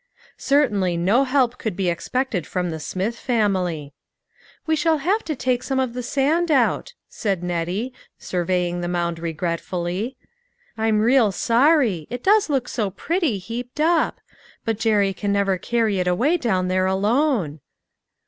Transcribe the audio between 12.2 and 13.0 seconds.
does look so